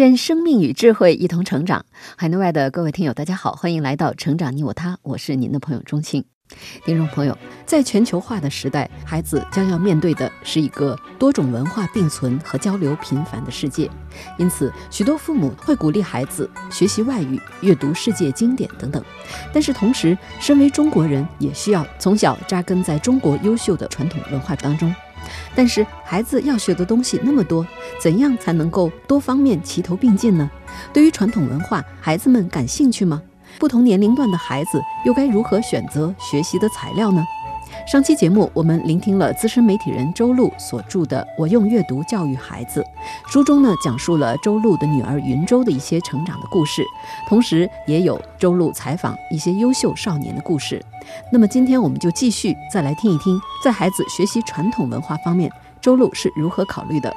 [0.00, 1.84] 愿生命与智慧一同成长。
[2.16, 6.24] 海内外的各位听友，大家好，欢迎来到《成长你我他》，我是您的朋友钟庆。
[6.86, 7.36] 听众朋友，
[7.66, 13.90] 在全球化的时代，孩子将要面对的是一个多种文化并存和交流频繁的世界。
[14.38, 19.04] 因此，许多父母会鼓励孩子学习外语、阅读世界经典等等。
[19.52, 24.92] 但是，同时，身为中国人，也需要从小扎根在中国优秀的传统文化当中。
[25.54, 27.66] 但是孩子要学的东西那么多，
[28.00, 30.50] 怎样才能够多方面齐头并进呢？
[30.92, 33.22] 对于传统文化，孩子们感兴趣吗？
[33.58, 37.24] 不同年龄段的孩子又该如何选择学习的材料呢？
[37.86, 42.80] 上期节目，我们聆听了资深媒体人周璐所著的《我用阅读教育孩子》，
[43.32, 46.84] 书中呢讲述了周璐的女儿云周的一些成长的故事，
[47.28, 50.80] 同时也有周璐采访一些优秀少年的故事。
[51.32, 55.50] 那么今天我们就继续再来听一听，在孩子学习传统文化方面，
[55.80, 57.12] 周璐是如何考虑的。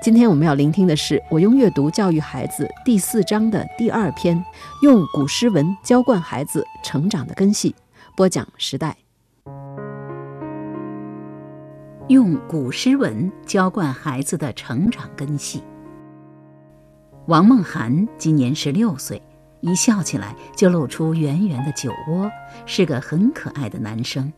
[0.00, 4.42] 今天我们要聆听的是《我用阅读教育孩子》第四章的第二篇，
[4.82, 7.74] 用古诗文浇灌孩子成长的根系。
[8.16, 9.03] 播讲时代。
[12.08, 15.62] 用古诗文浇灌孩子的成长根系。
[17.28, 19.22] 王梦涵今年十六岁，
[19.62, 22.30] 一笑起来就露出圆圆的酒窝，
[22.66, 24.30] 是个很可爱的男生。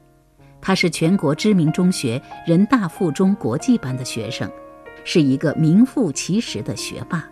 [0.61, 4.49] 他是全国知名中学人大附中国际班的学生，
[5.03, 7.29] 是一个名副其实的学霸。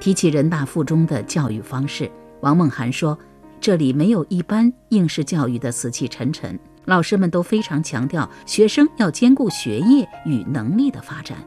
[0.00, 3.18] 提起人大附中的教育方式，王梦涵说
[3.60, 11.38] ：“这里没有一般应试教育的死气沉沉。”老师们都非常强调，学生要兼顾学业与能力的发展，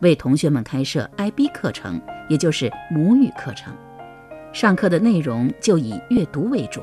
[0.00, 3.74] 为同学们开设 IB 课程，也就是母语课程。
[4.52, 6.80] 上课的内容就以阅读为主，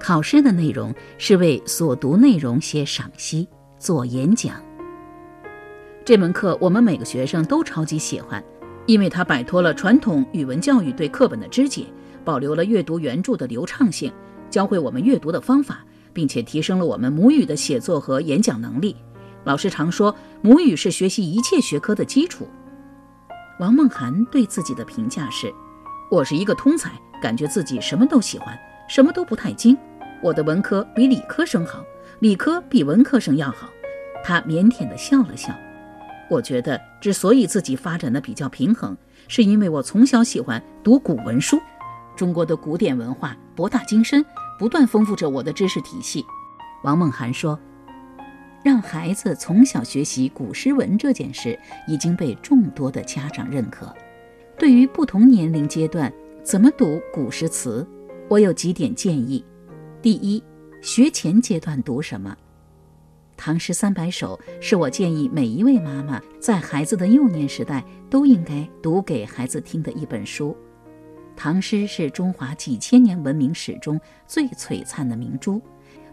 [0.00, 3.46] 考试的内容是为所读内容写赏析、
[3.78, 4.54] 做演讲。
[6.02, 8.42] 这门课我们每个学生都超级喜欢，
[8.86, 11.84] 因为它摆脱了传统语文教育对课本的肢解，
[12.24, 14.10] 保留了阅读原著的流畅性，
[14.48, 15.84] 教会我们阅读的方法。
[16.14, 18.96] 并且提升了我们母语的写作和演讲能力。
[19.44, 22.48] 老师常说，母语是学习一切学科的基础。
[23.60, 25.52] 王梦涵对自己的评价是
[26.10, 28.58] ：“我是一个通才，感觉自己什么都喜欢，
[28.88, 29.76] 什么都不太精。
[30.22, 31.84] 我的文科比理科生好，
[32.20, 33.68] 理科比文科生要好。”
[34.24, 35.54] 他腼腆地笑了笑。
[36.30, 38.96] 我觉得，之所以自己发展的比较平衡，
[39.28, 41.60] 是因为我从小喜欢读古文书，
[42.16, 44.24] 中国的古典文化博大精深。
[44.58, 46.24] 不断丰富着我的知识体系，
[46.82, 47.58] 王梦涵说
[48.64, 53.92] ：“让孩子从小学习古诗文这件事已经被众多的家长认可。
[54.56, 57.86] 对于不同年龄阶段怎么读古诗词，
[58.28, 59.44] 我有几点建议：
[60.00, 60.42] 第一，
[60.80, 62.30] 学前阶段读什么？
[63.36, 70.56] 《唐诗三百首》是我建议每一位妈妈在孩子的幼年时代都应该读给孩子听的一本书。”
[71.36, 75.60] 唐诗是中华几千年文明史中最璀璨的明珠，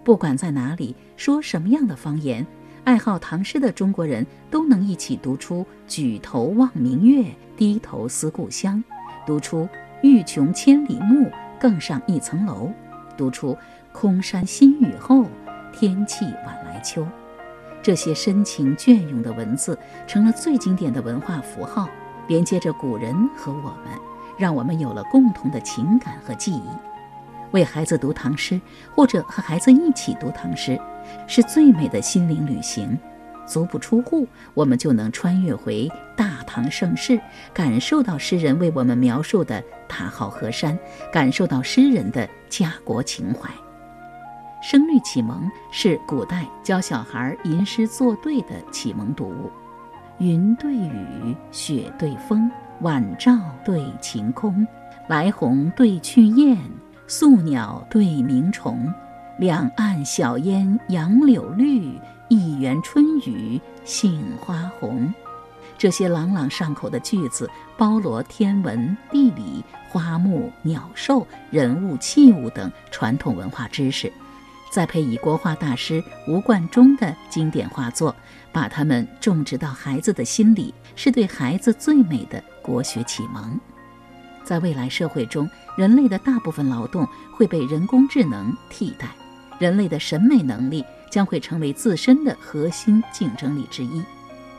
[0.04, 2.46] 不管在哪里说什么样的方言，
[2.84, 8.84] 爱好唐诗的中国人都能一起读出“举头望明月，低头思故乡”，
[9.26, 9.70] 读出
[10.02, 12.72] “欲穷千里目，更上一层楼”，
[13.16, 13.56] 读出
[13.94, 15.26] “空山新雨后，
[15.72, 17.08] 天气晚来秋”。
[17.84, 19.78] 这些深情隽永的文字，
[20.08, 21.88] 成了最经典的文化符号，
[22.28, 24.11] 连接着古人和我们。
[24.42, 26.64] 让我们有了共同的情感和记忆。
[27.52, 28.60] 为孩子读唐诗，
[28.96, 30.82] 或者和孩子一起读唐诗，
[31.28, 32.98] 是最美的心灵旅行。
[33.46, 35.88] 足不出户，我们就能穿越回
[36.18, 37.22] 大唐盛世，
[37.54, 40.76] 感受到诗人为我们描述的大好河山，
[41.14, 43.48] 感受到诗人的家国情怀。
[44.64, 49.52] 声律启蒙是古代教小孩吟诗作对的启蒙读物。
[50.18, 52.50] 云对雨，雪对风。
[52.82, 54.68] 晚照对晴空，
[55.08, 56.58] 来鸿对去雁，
[57.06, 58.92] 宿鸟对鸣虫。
[59.38, 65.14] 两岸晓烟杨柳绿，一园春雨杏花红。
[65.78, 67.48] 这些朗朗上口的句子，
[67.78, 74.12] 包罗天文、地理、花木、鸟兽、人物、器物等传统文化知识，
[74.72, 78.16] 再配以国画大师吴冠中的经典画作，
[78.52, 82.44] 把它们种植到孩子的心里，是对孩子最美的。
[82.62, 83.60] 国学启蒙，
[84.44, 89.10] 在未来社会中，人类的大部分劳动会被人工智能替代，
[89.60, 94.04] 人类的审美能力将会成为自身的核心竞争力之一。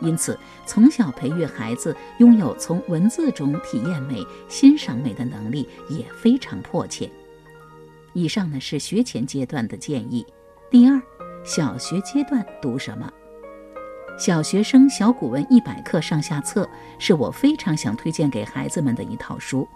[0.00, 7.08] 因此，从小培育孩子拥有从文字中体验美、欣赏美的能力也非常迫切。
[8.12, 10.26] 以上呢是学前阶段的建议。
[10.70, 11.00] 第二，
[11.44, 13.08] 小学阶段读什么？
[14.24, 19.66] 小学生小古文一百课上下册是我非常想推荐给孩子们的一套书。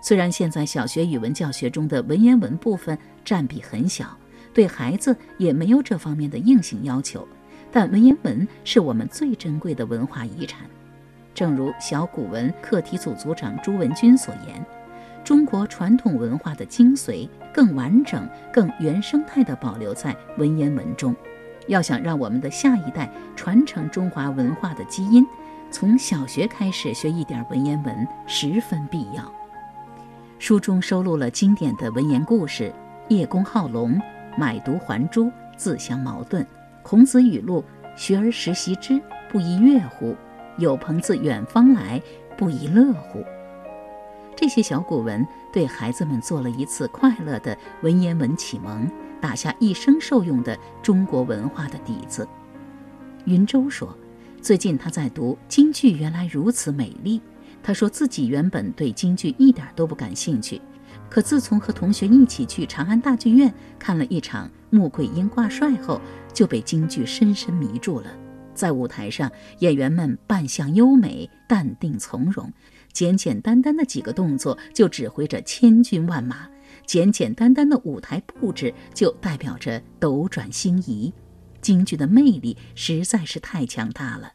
[0.00, 4.06] 虽然现在小学语文教学中的文言文部分占比很小，
[4.52, 7.24] 对孩子也没有这方面的硬性要求。
[7.70, 10.68] 但文言文是我们最珍贵的文化遗产，
[11.32, 14.60] 正如小古文课题组组长朱文军所言
[15.22, 21.14] ：“中国传统文化的精髓更完整、更原生态地保留在文言文中。
[21.66, 25.26] 要想让我们的下一代传承中华文化的基因，
[25.70, 29.24] 从小学开始学一点文言文十分必要。”
[30.38, 32.72] 书中收录了经典的文言故事
[33.08, 34.00] ：“叶公好龙
[34.36, 36.46] ”“买椟还珠”“自相矛盾”。
[36.82, 37.64] 孔子语录
[37.96, 39.00] ：“学而时习之，
[39.30, 40.14] 不亦乐乎？
[40.58, 42.02] 有朋自远方来，
[42.36, 43.24] 不亦乐乎？”
[44.36, 48.86] 这些小古文对孩子们做了一次快乐的文言文启蒙，
[49.24, 52.28] 打下一生受用的中国文化的底子。
[53.24, 53.96] 云舟说
[54.42, 57.22] ：“最近他在读京剧，原来如此美丽。”
[57.64, 60.60] 他说自己原本对京剧一点都不感兴趣，
[61.08, 64.50] 可自从和同学一起去长安大剧院看了一场。
[64.68, 65.98] 穆桂英挂帅后，
[66.34, 68.14] 就被京剧深深迷住了。
[68.52, 72.52] 在舞台上，演员们扮相优美、淡定从容，
[72.92, 76.46] 简简单单的几个动作就指挥着千军万马，
[76.86, 81.12] 简简单单的舞台布置就代表着斗转星移。
[81.60, 84.32] 京剧的魅力实在是太强大了。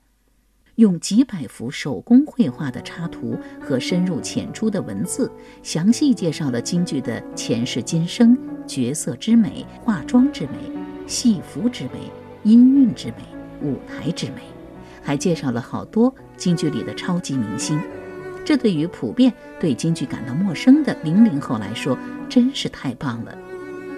[0.76, 5.30] 用几百幅手工绘画的插图和深入浅出的文字，
[5.62, 10.54] 详细介绍了京剧的前世今生、角色之美、化妆之美、
[11.06, 12.10] 戏服之美、
[12.44, 13.24] 音韵之美、
[13.62, 14.42] 舞台之美，
[15.04, 17.78] 还介绍了好多京剧里的超级明星。
[18.46, 21.98] 这对于普遍对京剧感到陌生的零零后来说，
[22.28, 23.38] 真是太棒了。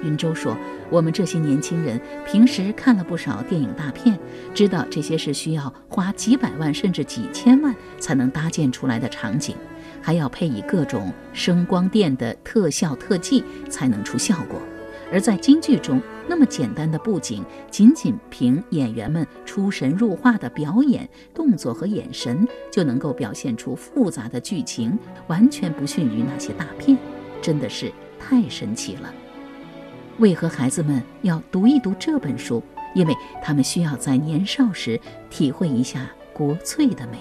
[0.04, 0.58] 云舟说
[0.90, 4.18] ：“我们这些年轻人平时看了不少电影大片，
[4.54, 9.56] 知道这些是需要花几百万甚至几千万才能搭建出来的场景，
[10.02, 14.60] 还要配以各种声光电的特效特技才能出效果。
[15.14, 24.98] 而在京剧中，那么简单的布景，仅仅凭演员们出神入化的表演、动作和眼神，就能够表现出复杂的剧情，
[25.28, 26.98] 完全不逊于那些大片，
[27.42, 29.14] 真的是太神奇了。”
[30.20, 32.62] 为何孩子们要读一读这本书？
[32.94, 37.18] 因为他们需要在年少时体会一下国粹的美。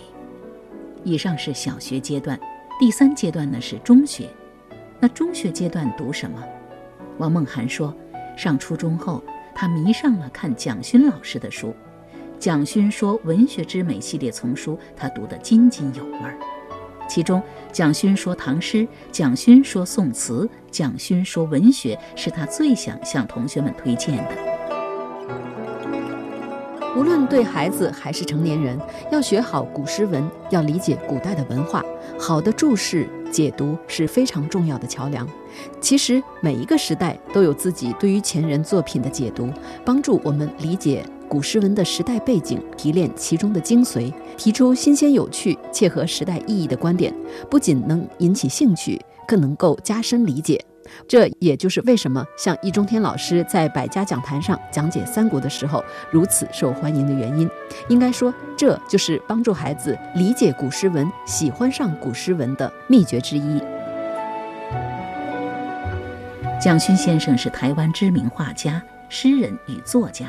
[1.04, 2.38] 以上是小学阶段，
[2.78, 4.28] 第三阶段呢是中学。
[4.98, 6.42] 那中学阶段读什么？
[7.18, 7.94] 王梦涵说，
[8.40, 9.22] 上初中后，
[9.54, 11.76] 他迷上了看蒋勋老师的书。
[12.38, 16.38] 蒋勋说文学之美系列丛书，他读得津津有味儿。
[17.06, 24.49] 其中，蒋勋说唐诗，蒋勋说宋词，蒋勋说文学，是他最想向同学们推荐的。
[26.96, 28.78] 无论对孩子还是成年人，
[29.12, 31.84] 要学好古诗文，要理解古代的文化，
[32.18, 35.26] 好的注释解读是非常重要的桥梁。
[35.80, 39.48] 其实，每一个时代都有自己对于前人作品的解读，
[39.84, 41.04] 帮助我们理解。
[41.28, 47.14] 古诗文的时代背景，提炼其中的精髓，提出新鲜有趣、切合时代意义的观点，
[47.48, 50.60] 不仅能引起兴趣，更能够加深理解。
[51.06, 57.48] 这也就是为什么像易中天老师在百家讲坛上讲解三国的时候如此受欢迎的原因。
[57.88, 63.62] 应该说，这就是帮助孩子理解古诗文、喜欢上古诗文的秘诀之一。
[66.60, 70.26] 蒋勋先生是台湾知名画家、诗人与作家。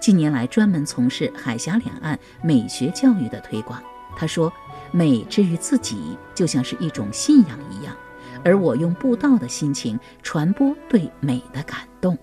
[0.00, 3.80] 近年来，专门从事海峡两岸美学教育的推广。
[4.16, 4.52] 他说
[4.90, 7.94] ：“美之于自己，就像是一种信仰一样，
[8.44, 12.16] 而我用布道的心情传播对美的感动。”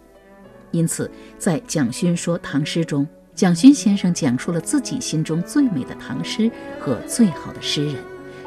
[0.71, 7.95] 因此，在蒋勋说唐诗中，蒋勋先生讲述了自己心中最美的唐诗和最好的诗人，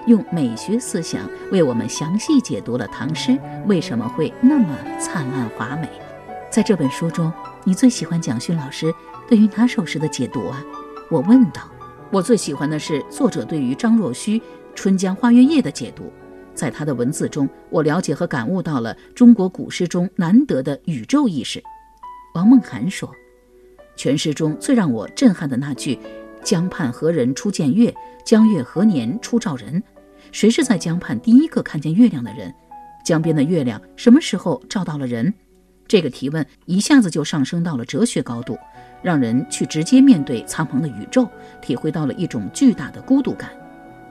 [0.07, 5.89] 用美学思想为我们详细解读了唐诗为什么会那么灿烂华美。
[6.51, 7.33] 在这本书中，
[7.65, 8.93] 你最喜欢蒋勋老师？
[9.29, 10.63] 对于哪首诗的解读啊？
[11.11, 11.63] 我问道。
[12.13, 14.37] 我最喜欢的是作者对于张若虚
[14.75, 16.13] 《春江花月夜》的解读，
[16.61, 21.63] 在他的文字中，我了解和感悟到了中国古诗中难得的宇宙意识。
[22.35, 23.11] 王梦涵说，
[23.97, 25.99] 全诗中最让我震撼的那句
[26.45, 27.95] “江畔何人初见月？
[28.27, 29.83] 江月何年初照人？”
[30.33, 32.55] 谁是在江畔第一个看见月亮的人？
[33.07, 35.33] 江边的月亮什么时候照到了人？
[35.89, 38.59] 这个提问一下子就上升到了哲学高度，
[39.03, 41.27] 让人去直接面对苍茫的宇宙，
[41.63, 43.51] 体会到了一种巨大的孤独感。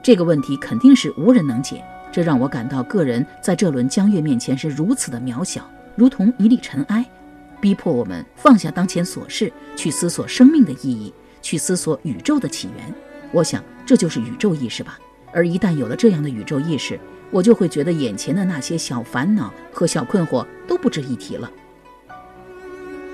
[0.02, 7.04] 这个问题肯定是无人能解，这让我感到个人在这轮江月面前是如此的渺小，如同一粒尘埃，
[7.60, 12.92] 逼迫我们放下当前琐事，去思索生命的意义，去思索宇宙的起源。
[13.32, 14.98] 我想，这就是宇宙意识吧。
[15.32, 16.98] 而一旦有了这样的宇宙意识，
[17.30, 21.48] 我就会觉得眼前的那些小烦恼和小困惑都不值一提了。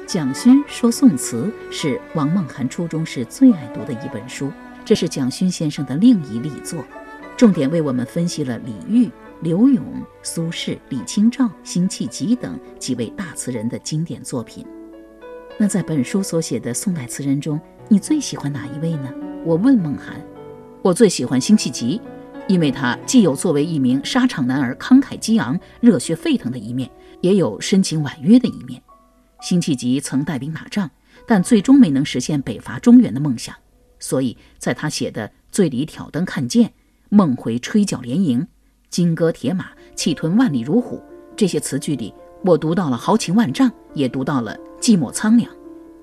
[0.06, 4.50] 蒋勋说宋词是王梦涵初中时最爱读的一本书，
[4.84, 6.82] 这是蒋勋先生的另一力作，
[7.36, 9.12] 重点为我们分析了李煜、
[9.42, 9.84] 柳永、
[10.22, 14.66] 苏轼、李清照、辛弃疾等几位大词人的经典作品。
[15.58, 19.12] 那在本书所写的宋代词人中，你最喜欢哪一位呢？
[19.44, 20.18] 我问梦涵。
[20.80, 22.00] 我最喜欢辛弃疾，
[22.48, 26.90] 因为他既有作为一名沙场男儿慷慨激昂、热血沸腾的一面，
[27.20, 28.80] 也有深情婉约的一面。
[29.42, 30.90] 辛弃疾曾带兵打仗，
[31.26, 33.54] 但最终没能实现北伐中原的梦想，
[33.98, 36.72] 所以在他写的“醉里挑灯看剑，
[37.08, 38.46] 梦回吹角连营，
[38.90, 41.02] 金戈铁马，气吞万里如虎”
[41.36, 42.12] 这些词句里，
[42.44, 45.50] 我读到了豪情万丈，也读到了寂寞苍凉。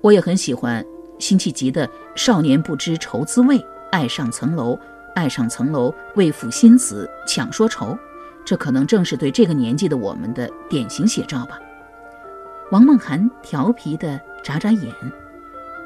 [0.00, 0.84] 我也很喜欢
[1.18, 3.62] 辛弃疾的“少年不知愁滋味”。
[3.90, 4.78] 爱上层楼，
[5.14, 7.96] 爱上层楼，为赋新词强说愁，
[8.44, 11.58] 这可能正是对这个年纪的我们的典型写照吧。
[12.72, 14.92] 王梦涵调皮的眨眨眼。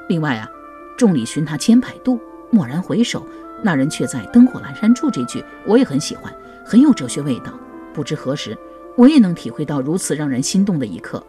[0.08, 0.48] 另外啊
[0.96, 2.18] ，“众里寻他千百度，
[2.50, 3.26] 蓦然回首，
[3.62, 6.32] 那人却在灯火阑珊处”这句我也很喜欢，
[6.64, 7.52] 很有哲学味道。
[7.92, 8.56] 不知何时，
[8.96, 11.22] 我也能体会到如此让人心动的一刻。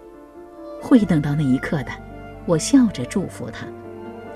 [0.82, 1.92] 会等到那一刻的，
[2.46, 3.66] 我笑着祝福他。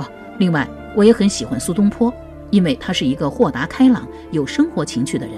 [0.03, 0.09] 哦，
[0.39, 2.13] 另外我也很喜欢苏东坡。
[2.51, 5.38] 因为他是一个豁达开朗、有生活情趣的人，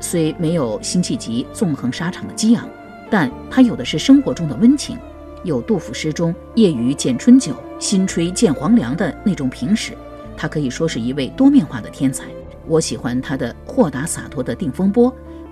[0.00, 2.66] 虽没有辛弃疾纵横沙场的激昂，
[3.10, 4.96] 但他有的是生活中的温情，
[5.44, 9.92] 有杜甫诗中“夜雨剪春酒，新炊见黄粱”的那种平实。
[10.36, 12.24] 他可以说是一位多面化的天才。
[12.66, 15.10] 我喜欢他的豁达洒脱的《定风波》，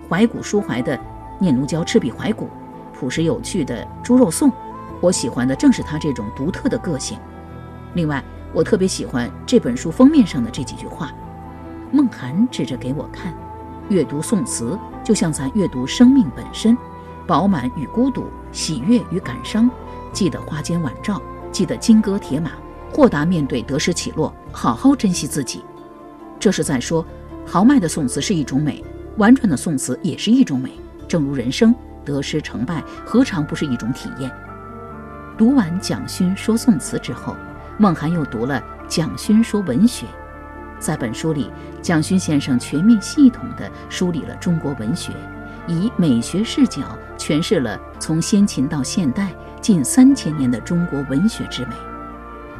[0.08, 0.96] 怀古抒怀的
[1.38, 2.46] 《念奴娇·赤壁怀古》，
[2.92, 4.50] 朴实有趣的《猪肉颂》。
[5.00, 7.18] 我喜欢的正是他这种独特的个性。
[7.94, 8.22] 另外，
[8.52, 11.12] 我特别喜欢这本书封面上的这几句话，
[11.92, 13.32] 梦涵指着给我看
[13.88, 16.76] ：“阅读宋词，就像在阅读生命本身，
[17.26, 19.70] 饱满与孤独，喜悦与感伤。
[20.12, 21.20] 记得花间晚照，
[21.52, 22.52] 记得金戈铁马，
[22.94, 25.60] 豁达面对得失起落，好好珍惜自己。”
[26.38, 27.04] 这是在说，
[27.44, 28.84] 豪迈的宋词是一种美，
[29.16, 30.70] 婉转的宋词也是一种美。
[31.08, 31.74] 正如人生，
[32.04, 34.30] 得失成败，何尝不是一种体验？
[35.36, 37.34] 读完蒋勋说宋词之后。
[37.76, 40.06] 孟涵又读了蒋勋说文学，
[40.78, 41.50] 在本书里，
[41.82, 45.12] 蒋勋先生全面系统地梳理了中国文学，
[45.66, 51.74] 以美学视角诠释了从先秦到现代近三千年的中国文学之美。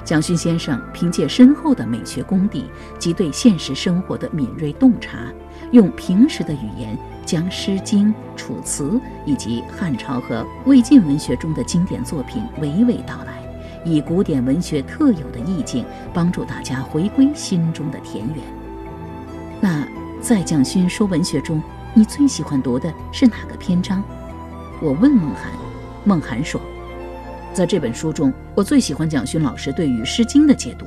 [0.04, 2.66] 蒋勋先生凭借深厚的美学功底
[2.98, 5.32] 及对现实生活的敏锐洞察，
[5.72, 8.84] 用平实的语言将《诗经》《楚辞》
[9.24, 13.42] 以及汉朝和魏晋文学中的经典作品娓娓道来。
[13.82, 18.38] 以古典文学特有的意境，帮助大家回归心中的田园。
[19.60, 19.86] 那
[20.20, 24.02] 在蒋勋说文学中，你最喜欢读的是哪个篇章？
[24.80, 25.52] 我问孟涵，
[26.04, 26.58] 孟涵说，
[27.54, 30.86] 在这本书中，我最喜欢蒋勋老师对于《诗经》的解读。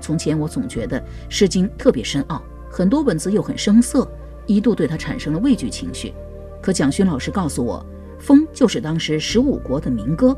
[0.00, 2.40] 从前我总觉得《诗经》特别深奥，
[2.70, 4.08] 很多文字又很生涩，
[4.46, 6.14] 一度对它产生了畏惧情绪。
[6.62, 7.84] 可蒋勋老师告诉我，
[8.20, 10.36] 风就是当时十五国的民歌。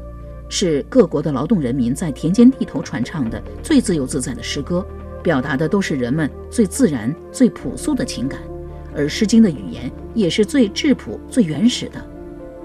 [0.48, 4.82] 是各国的劳动人民在田间地头传唱的最自由自在的诗歌，
[5.22, 8.40] 表达的都是人们最自然、最朴素的情感，
[8.94, 12.02] 而《诗经》的语言也是最质朴、最原始的。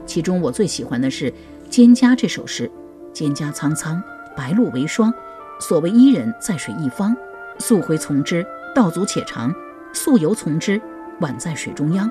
[0.06, 1.30] 其中我最喜欢的是
[1.70, 2.72] 《蒹葭》这首诗
[3.14, 4.02] ：“蒹葭苍苍，
[4.36, 5.14] 白露为霜。
[5.60, 7.16] 所谓伊人，在水一方。
[7.60, 9.52] 溯洄从之，道阻且长；
[9.94, 10.82] 溯游从之，
[11.20, 12.10] 宛在水中央。”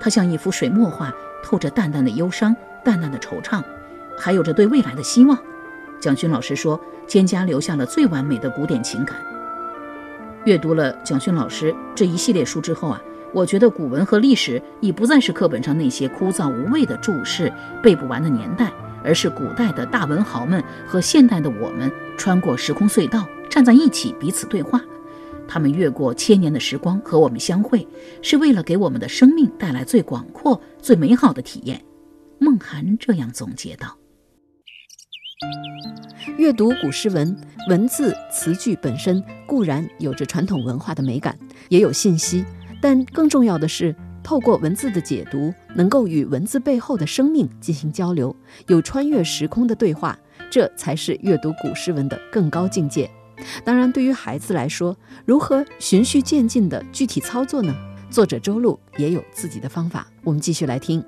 [0.00, 3.62] 它像一幅水墨画，透着淡淡的忧伤、淡淡的惆怅。
[4.16, 5.36] 还有着对未来的希望。
[6.00, 9.16] 蒋勋老师说，蒹葭留下了最完美的古典情感。
[10.44, 13.00] 阅读了蒋勋老师这一系列书之后啊，
[13.32, 18.70] 我觉得古文和历史已不再是课本上那些枯燥无味的注释、背不完的年代，
[19.04, 24.80] 而是古代的大文豪们和现代的我们穿过时空隧道，站在一起彼此对话。
[25.46, 27.86] 他们越过千年的时光和我们相会，
[28.22, 31.84] 是为了给我们的生命带来最广阔、最美好的体验。
[32.38, 33.96] 孟涵这样总结道。
[36.38, 37.36] 阅读古诗文，
[37.68, 42.42] 文字词句本身固然有着传统文化的美感，也有信息，
[42.80, 48.34] 但更重要的是，透过文字的解读，能够与文字背后的生命进行交流，
[48.68, 50.18] 有穿越时空的对话，
[50.50, 53.10] 这才是阅读古诗文的更高境界。
[53.64, 57.74] 当然，对于孩子来说，如何循序渐进的具体操作呢？
[58.08, 60.06] 作者周璐也有自己的方法。
[60.22, 61.04] 我们继续来听。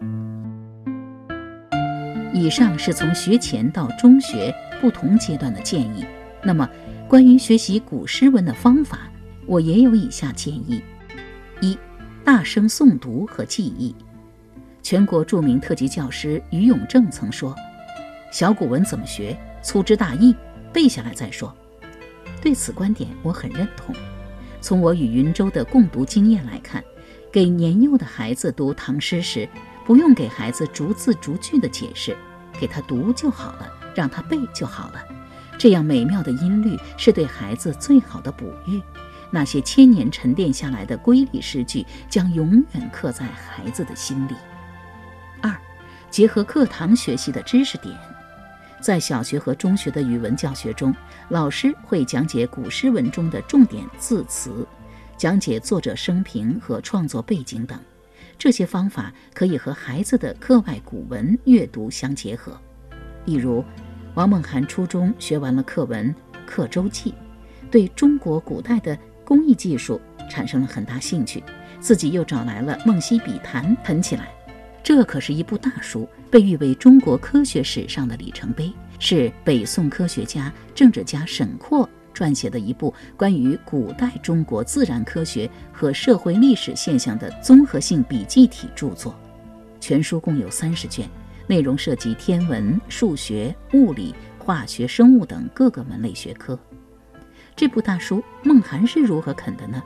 [2.35, 6.05] 以上是从学前到中学不同阶段的建议。
[6.43, 6.69] 那么，
[7.09, 9.09] 关于学习古诗文的方法，
[9.47, 10.83] 我也有以下建议：
[11.61, 11.79] 一、
[12.25, 13.95] 大声诵读和记忆。
[14.89, 17.53] 全国著名特级教师于永正曾说
[18.31, 19.37] ：“小古文怎么学？
[19.61, 20.33] 粗枝大叶，
[20.73, 21.53] 背下来再说。”
[22.41, 23.93] 对此观点我很认同。
[24.61, 26.85] 从我与云州的共读经验来看，
[27.33, 29.49] 给年幼的孩子读唐诗时，
[29.85, 32.17] 不用给孩子逐字逐句的解释，
[32.61, 35.05] 给他读就好了，让他背就好了。
[35.59, 38.81] 这样美妙的音律是对孩子最好的哺育。
[39.33, 44.35] 那些千年沉淀下来的瑰丽诗句，将永远刻在孩子的心里。
[45.41, 45.55] 二，
[46.11, 47.97] 结合课堂学习的知识点。
[48.81, 50.95] 在小学和中学的语文教学中，
[51.31, 54.67] 老师会讲解古诗文中的重点字词，
[55.17, 57.79] 讲解作者生平和创作背景等。
[58.39, 62.57] 这些方法可以和孩子的课外古文阅读相结合。
[63.25, 63.65] 例如，
[64.15, 66.15] 王梦涵初中学完了课文
[66.47, 67.11] 《刻舟记》，
[67.71, 70.01] 对中国古代的工艺技术
[70.31, 71.43] 产生了很大兴趣，
[71.81, 74.36] 自己又找来了《梦溪笔谈》喷起来。
[74.87, 89.13] 这可是一部大书，被誉为中国科学史上的里程碑，是北宋科学家、政治家沈括撰写的一部关于古代中国自然科学和社会历史现象的综合性笔记体著作。
[89.81, 91.11] 全书共有三十卷，
[91.49, 96.57] 内容涉及天文、数学、物理、化学、生物等各个门类学科。
[97.57, 99.83] 这部大书，孟涵是如何啃的呢？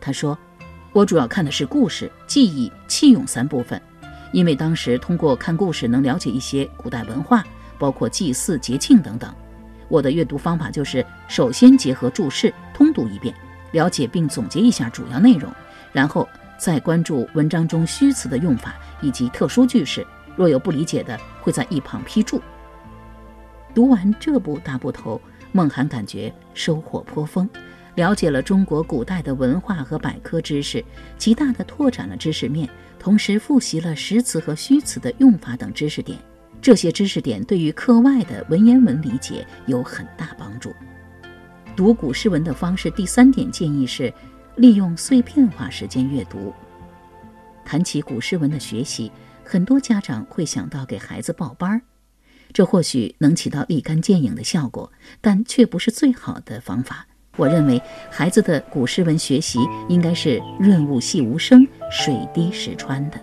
[0.00, 0.38] 他说
[0.94, 3.82] ：“我主要看的是故事、记忆、器用三部分。”
[4.36, 7.42] 因为当时通过看故事能了解一些古代文化，
[7.78, 9.34] 包括祭祀、节庆等等。
[9.88, 13.34] 我的阅读方法就是首先结合注释通读一遍，
[13.72, 15.50] 了解并总结一下主要内容，
[15.90, 20.06] 然后再关注文章中虚词的用法以及特殊句式。
[20.36, 22.42] 若有不理解的，会在一旁批注。
[23.74, 25.18] 读完这部大部头，
[25.50, 27.48] 孟涵感觉收获颇丰，
[27.96, 30.84] 了解了中国古代的文化和百科知识，
[31.18, 32.68] 极大地拓展了知识面。
[32.98, 36.18] 同时复习了实词和虚词的用法等知识点，
[36.60, 40.74] 这些知识点对于课外的文言文理解有很大帮助。
[41.76, 44.12] 读古诗文的方式，第三点建议是
[44.56, 46.52] 利用碎片化时间阅读。
[47.64, 49.12] 谈起古诗文的学习，
[49.44, 51.80] 很多家长会想到给孩子报班儿，
[52.52, 57.06] 这或许能起到立竿见影的效果，但却不是最好的方法。
[57.36, 63.20] 我认为孩子的古诗文学习应该是润物细无声、水滴石穿的。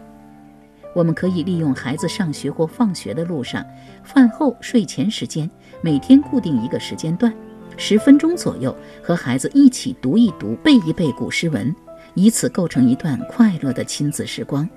[0.95, 3.65] 我们可以利用孩子上学或放学的路上、
[4.03, 5.49] 饭后、睡前时间，
[5.81, 7.33] 每天固定一个时间段，
[7.77, 11.75] 十分钟左右，和孩子一起读一读、背一背古诗文，
[12.13, 14.69] 以此构成一段快乐的亲子时光。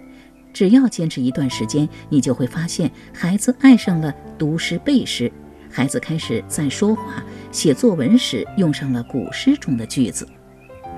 [0.55, 5.31] 只要坚持一段时间，你就会发现孩子爱上了读诗背诗。
[5.77, 10.27] 孩子开始在说话、写作文时用上了古诗中的句子。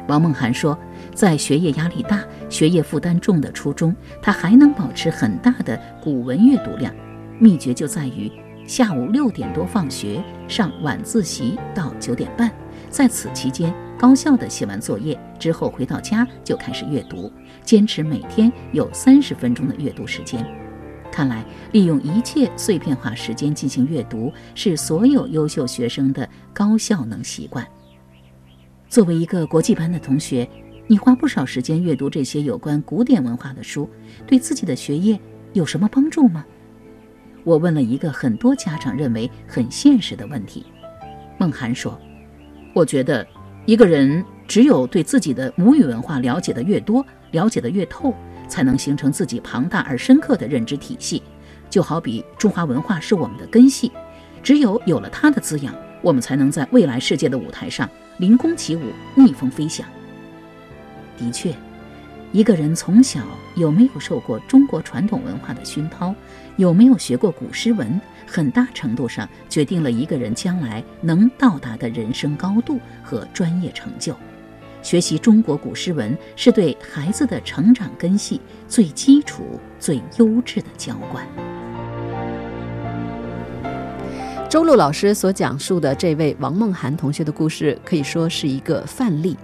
[0.06, 0.78] 王梦涵说，
[1.12, 6.94] 在学业压力大、学业负担重的初中，他还能保持很大的古文阅读量，
[7.40, 8.30] 秘诀就在于
[8.68, 12.48] 下午六点多放学，上晚自习到九点半，
[12.88, 17.32] 在此期间高效地写完作业之后，回到家就开始阅读，
[17.64, 20.46] 坚持每天有三十分钟的阅读时间。
[21.18, 27.66] 看来，利用一切碎片化时间进行阅读，是所有优秀学生的高效能习惯。
[28.88, 30.48] 作为一个国际班的同学，
[30.87, 33.90] 你花不少时间阅读这些有关古典文化的书，
[34.28, 35.18] 对自己的学业
[35.54, 36.46] 有什么帮助吗？
[37.42, 40.64] 我问了一个很多家长认为很现实的问题。
[41.37, 42.00] 孟涵说
[42.72, 43.26] ：“我觉得，
[43.66, 48.14] 一个人只有对自己的母语文化了解的越多，了解的越透。”
[48.48, 51.22] 才能形成自己庞大而深刻的认知体系，
[51.70, 53.92] 就好比中华文化是我们的根系，
[54.42, 58.82] 只有有了它的滋养，我们才能在未来世界的舞台上凌空起舞、
[59.14, 59.87] 逆风飞翔。
[61.16, 61.54] 的确，
[62.32, 63.20] 一个人从小
[63.54, 66.14] 有没有受过中国传统文化的熏陶，
[66.56, 74.16] 有没有学过古诗文，很大程度上决定了一个人将来能到达的人生高度和专业成就。
[74.82, 81.26] 学习中国古诗文是对孩子的成长根系最基础、最优质的浇灌。
[84.48, 89.36] 周璐老师所讲述的这位王梦涵同学的故事，可以说是一个范例。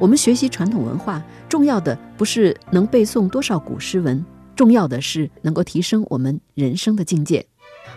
[0.00, 4.24] 我们学习传统文化，重要的不是能背诵多少古诗文，
[4.56, 7.46] 重要的是能够提升我们人生的境界。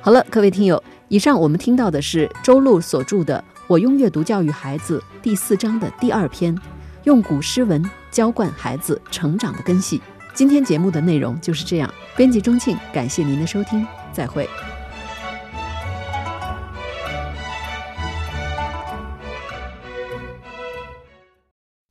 [0.02, 6.56] 好了，各位听友，以上我们听到的是周璐所著的《我用阅读教育孩子》第四章的第二篇，
[7.04, 10.02] 用古诗文浇灌孩子成长的根系。
[10.34, 11.94] 今天节目的内容就是这样。
[12.16, 14.48] 编辑钟庆，感谢您的收听，再会。